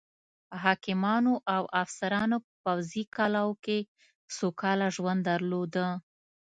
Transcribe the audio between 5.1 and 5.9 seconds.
درلوده.